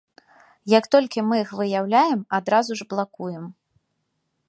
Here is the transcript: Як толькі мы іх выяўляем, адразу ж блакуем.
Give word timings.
Як 0.77 0.87
толькі 0.95 1.25
мы 1.27 1.35
іх 1.43 1.53
выяўляем, 1.61 2.19
адразу 2.41 2.71
ж 2.81 2.91
блакуем. 2.95 3.45